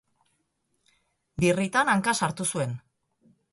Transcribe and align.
Birritan 1.45 1.93
hanka 1.95 2.17
sartu 2.23 2.51
zuen. 2.55 2.77